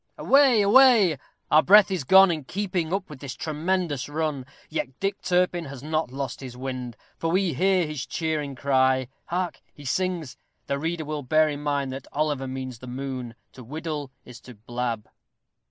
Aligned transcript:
Away, 0.17 0.63
away! 0.63 1.19
our 1.51 1.61
breath 1.61 1.91
is 1.91 2.03
gone 2.03 2.31
in 2.31 2.43
keeping 2.45 2.91
up 2.91 3.07
with 3.07 3.19
this 3.19 3.35
tremendous 3.35 4.09
run. 4.09 4.47
Yet 4.67 4.99
Dick 4.99 5.21
Turpin 5.21 5.65
has 5.65 5.83
not 5.83 6.09
lost 6.09 6.39
his 6.39 6.57
wind, 6.57 6.97
for 7.19 7.29
we 7.29 7.53
hear 7.53 7.85
his 7.85 8.07
cheering 8.07 8.55
cry 8.55 9.09
hark! 9.25 9.61
he 9.75 9.85
sings. 9.85 10.37
The 10.65 10.79
reader 10.79 11.05
will 11.05 11.21
bear 11.21 11.49
in 11.49 11.61
mind 11.61 11.91
that 11.93 12.07
Oliver 12.13 12.47
means 12.47 12.79
the 12.79 12.87
moon 12.87 13.35
to 13.51 13.63
"whiddle" 13.63 14.09
is 14.25 14.39
to 14.41 14.55
blab. 14.55 15.07